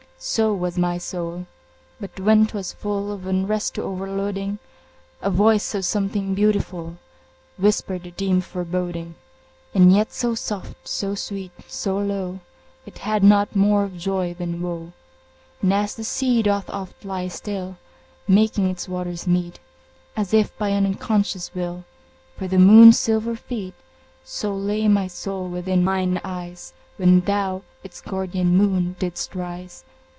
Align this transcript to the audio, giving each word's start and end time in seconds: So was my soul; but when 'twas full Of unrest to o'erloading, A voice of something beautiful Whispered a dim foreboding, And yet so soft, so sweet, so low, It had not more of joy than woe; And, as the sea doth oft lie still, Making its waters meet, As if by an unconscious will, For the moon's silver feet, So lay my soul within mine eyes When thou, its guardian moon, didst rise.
So 0.23 0.53
was 0.53 0.77
my 0.77 0.99
soul; 0.99 1.47
but 1.99 2.19
when 2.19 2.45
'twas 2.45 2.73
full 2.73 3.11
Of 3.11 3.25
unrest 3.25 3.73
to 3.73 3.81
o'erloading, 3.81 4.59
A 5.19 5.31
voice 5.31 5.73
of 5.73 5.83
something 5.83 6.35
beautiful 6.35 6.97
Whispered 7.57 8.05
a 8.05 8.11
dim 8.11 8.41
foreboding, 8.41 9.15
And 9.73 9.91
yet 9.91 10.13
so 10.13 10.35
soft, 10.35 10.87
so 10.87 11.15
sweet, 11.15 11.51
so 11.67 11.97
low, 11.97 12.39
It 12.85 12.99
had 12.99 13.23
not 13.23 13.55
more 13.55 13.83
of 13.83 13.97
joy 13.97 14.35
than 14.35 14.61
woe; 14.61 14.93
And, 15.63 15.73
as 15.73 15.95
the 15.95 16.03
sea 16.03 16.43
doth 16.43 16.69
oft 16.69 17.03
lie 17.03 17.27
still, 17.27 17.77
Making 18.27 18.69
its 18.69 18.87
waters 18.87 19.25
meet, 19.25 19.59
As 20.15 20.35
if 20.35 20.55
by 20.59 20.69
an 20.69 20.85
unconscious 20.85 21.55
will, 21.55 21.83
For 22.37 22.47
the 22.47 22.59
moon's 22.59 22.99
silver 22.99 23.35
feet, 23.35 23.73
So 24.23 24.53
lay 24.55 24.87
my 24.87 25.07
soul 25.07 25.49
within 25.49 25.83
mine 25.83 26.21
eyes 26.23 26.73
When 26.97 27.21
thou, 27.21 27.63
its 27.83 28.01
guardian 28.01 28.55
moon, 28.55 28.95
didst 28.99 29.33
rise. 29.33 29.83